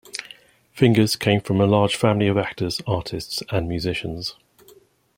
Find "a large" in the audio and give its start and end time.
1.61-1.95